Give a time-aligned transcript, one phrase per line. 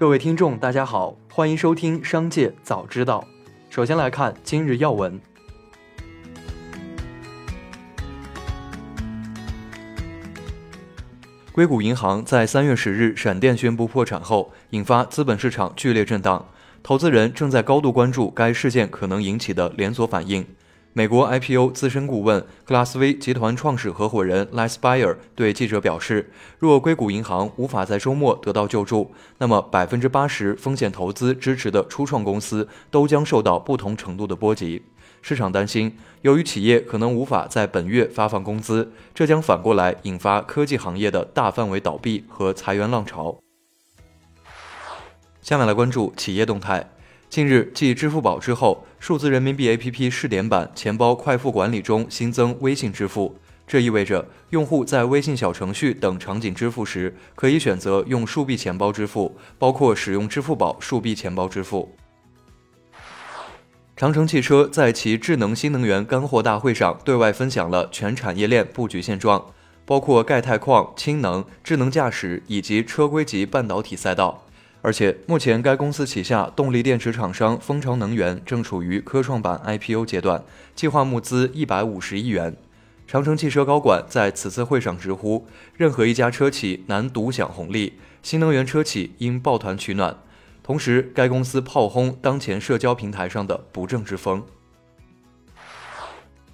[0.00, 3.22] 各位听众，大家好，欢迎收听《商界早知道》。
[3.68, 5.20] 首先来看今日要闻。
[11.52, 16.46] 硅谷银行在三月十日闪电宣布破产后，引发资本市场剧烈震荡，
[16.82, 20.46] 投资人正在高度关注该事件可能引起的连锁反应。
[20.92, 34.82] 美国 IPO 资深顾问克拉斯威集团创始合伙人 Les Bayer 对记者表示，若硅谷银行无法在周末得到救助，那么百分之八十风险投资支持的初创公司都将受到不同程度的波及。
[35.22, 43.38] 市场担心，由于企业可能无法在本月发放工资，这将反过来引发科技行业的大范围倒闭和裁员浪潮。
[45.40, 46.90] 下面来关注企业动态。
[47.30, 53.36] 近日，继支付宝之后，数字人民币 APP 试点版钱包快付管理中新增微信支付。
[53.68, 61.94] 这意味着用户在微信小程序等场景支付时，可以选择用数币钱包支付，包括使用支付宝数币钱包支付。
[63.96, 69.46] 长城汽车在其智能新能源干货大会上对外分享了全产业链布局现状，
[69.86, 74.42] 包括钙钛矿、氢能、智能驾驶以及车规级半导体赛道。
[74.82, 80.42] 而且，目前该公司旗下动力电池厂商蜂巢能源正处于科创板 IPO 阶段，
[80.74, 82.56] 计划募资一百五十亿元。
[83.06, 90.16] 长城汽车高管在此次会上直呼，任何一家车企难独享红利，新能源车企应抱团取暖。
[90.62, 94.42] 同时，该公司炮轰当前社交平台上的不正之风。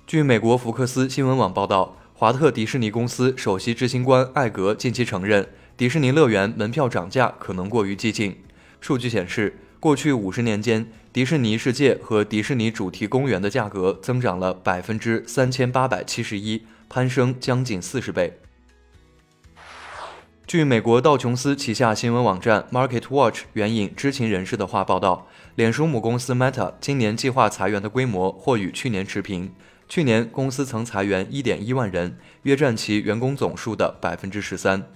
[0.07, 5.47] 据美国福克斯新闻网报道，华特迪士尼公司首席执行官艾格近期承认。
[5.77, 8.42] 迪士尼乐园门票涨价可能过于激进。
[8.81, 18.39] 数据显示，过去五十年间，迪士尼世界和迪士尼主题公园的价格增长了百分之三千八百七十一，攀升将近四十倍。
[20.47, 29.52] 据美国道琼斯旗下新闻网站 MarketWatch 援引知情人士的话报道，脸书母公司 Meta 今年计划裁员的规模或与去年持平。
[29.89, 34.91] 去年公司曾裁员一点一万人，约占其员工总数的百分之十三。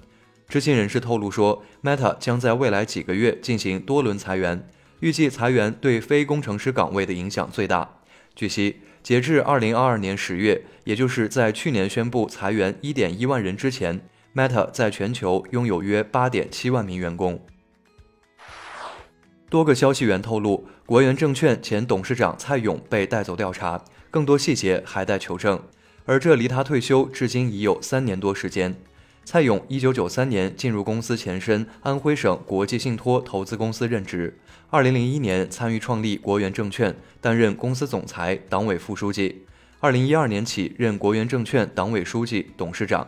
[0.49, 4.69] 知情人士透露说，Meta 将在未来几个月进行多轮裁员，
[4.99, 7.89] 预计裁员对非工程师岗位的影响最大。
[8.35, 14.01] 据悉，截至2022年10月，也就是在去年宣布裁员1.1万人之前
[14.35, 17.41] ，Meta 在全球拥有约8.7万名员工。
[19.49, 25.61] 多个消息源透露，国元证券前董事长蔡勇被带走调查，更多细节还待求证。
[26.07, 28.75] 而这离他退休至今已有三年多时间。
[29.25, 34.37] 蔡勇一九九三年进入公司前身安徽省国际信托投资公司任职，
[34.71, 39.45] 二零零一年参与创立国元证券，担任公司总裁、党委副书记。
[39.79, 43.07] 二零一二年起任国元证券党委书记、董事长。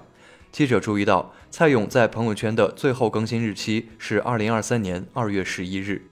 [0.52, 6.02] 记者注意到，蔡勇在朋友圈的最后更新日期是二零二三年二月十一日。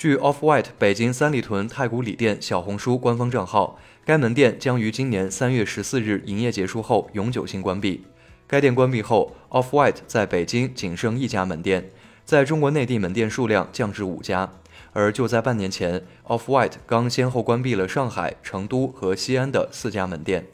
[0.00, 3.78] 据 Off-White 北京三里屯太古里店小红书官方账号。
[4.02, 8.06] 该门店将于今年三月十四日营业结束后永久性关闭。
[8.46, 11.90] 该店关闭后，Off-White 在北京仅剩一家门店，
[12.24, 14.50] 在中国内地门店数量降至五家。
[14.94, 20.46] 而就在半年前，Off-White 刚先后关闭了上海、成都和西安的四家门店。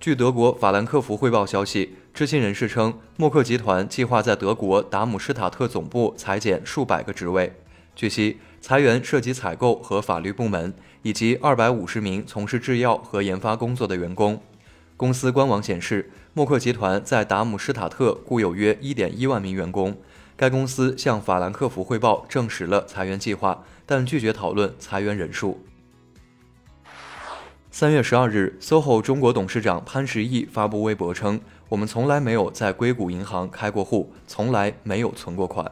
[0.00, 7.52] 据德国法兰克福汇报消息，知情人士称，默克集团计划在德国达姆施塔特总部裁减数百个职位。
[7.96, 10.72] 据悉，裁员涉及采购和法律部门。
[11.02, 14.42] 以及二百五十名从事制药和研发工作的员工。
[14.96, 19.96] 公司官网显示，默克集团在达姆施塔特雇有约一点一万名员工。
[20.36, 25.64] 该公司向法兰克福汇报证实了裁员计划，但拒绝讨论裁员人数。
[27.78, 31.40] 三月十二日，SOHO 中国董事长潘石屹发布微博称
[31.70, 35.70] ：“我们从来没有在硅谷银行开过户，从来没有存过款。”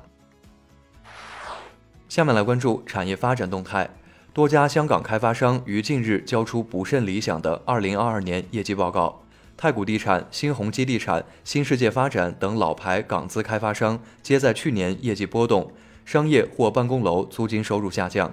[2.08, 3.90] 下面来关注产业发展动态。
[4.32, 9.22] 多家香港开发商于近日交出不甚理想的2022年业绩报告。
[9.56, 15.72] 太古地产、新鸿基地产、新世界发展等老牌港资开发商皆在去年业绩波动，
[16.04, 18.32] 商业或办公楼租金收入下降。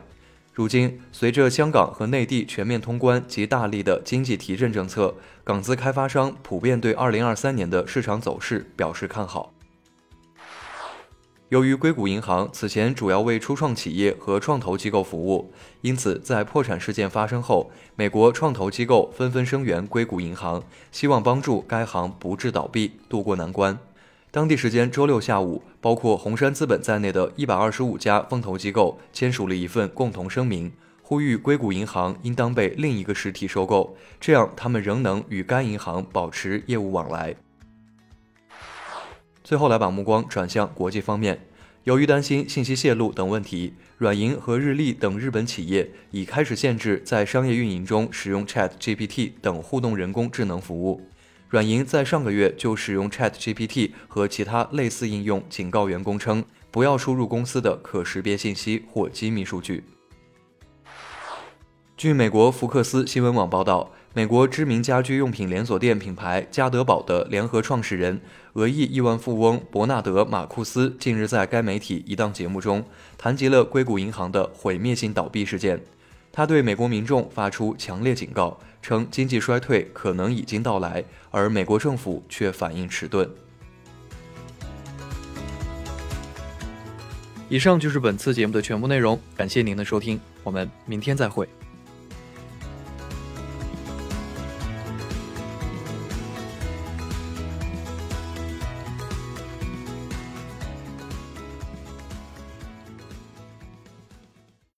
[0.53, 9.51] 如今，随着香港和内地全面通关及大力的经济提振政策，港资开发商普遍对2023年的市场走势表示看好。
[11.50, 15.51] 由于硅谷银行此前主要为初创企业和创投机构服务，
[15.81, 23.77] 因此在破产事件发生后，美国创投机构纷纷声援硅谷银行，希望帮助该行不致倒闭、渡过难关。
[24.33, 30.71] 当地时间周六下午，包括红杉资本在内的一百二十五家风投机构签署了一份共同声明，
[31.03, 37.35] 呼吁硅谷银行应当被另一个实体收购，这样他们仍能与该银行保持业务往来。
[39.44, 41.39] 最后来把目光转向国际方面。
[41.83, 51.01] 由于担心信息泄露等问题，软银和日立等日本企业已开始限制在商业运营中使用 Chat GPT 等互动人工智能服务。
[51.53, 59.83] 软银在上个月就使用 Chat GPT 和其他类似应用警告员工称，不要输入公司的可识别信息或机密数据。
[61.95, 63.91] 据美国福克斯新闻网报道。
[64.15, 68.21] 美国知名家居用品连锁店品牌家得宝的联合创始人、
[68.53, 72.85] 俄裔亿万富翁伯纳德·马库斯近日在该媒体一档节目中
[73.17, 75.81] 谈及了硅谷银行的毁灭性倒闭事件。
[76.35, 83.30] 他对美国民众发出强烈警告，称经济衰退可能已经到来，而美国政府却反应迟钝。
[87.50, 91.47] 以上就是本次节目的全部内容，感谢您的收听，我们明天再会。